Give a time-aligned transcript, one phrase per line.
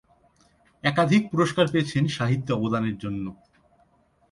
[0.83, 3.25] একাধিক পুরস্কার পেয়েছেন সাহিত্যে অবদানের জন্য।